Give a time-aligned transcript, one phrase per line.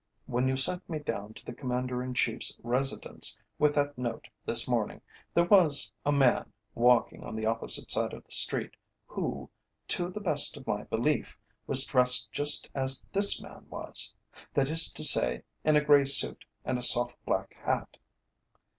[0.25, 4.67] When you sent me down to the Commander in Chief's residence with that note this
[4.67, 4.99] morning,
[5.31, 8.75] there was a man walking on the opposite side of the street
[9.05, 9.47] who,
[9.89, 11.37] to the best of my belief,
[11.67, 14.11] was dressed just as this man was
[14.55, 17.97] that is to say, in a grey suit and a soft black hat."